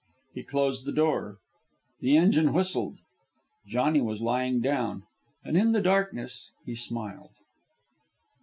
[0.33, 1.37] He closed the door.
[1.99, 2.97] The engine whistled.
[3.67, 5.03] Johnny was lying down,
[5.45, 7.33] and in the darkness he smiled.